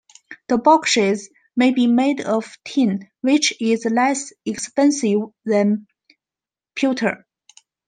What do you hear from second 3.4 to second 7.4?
is less expensive than pewter.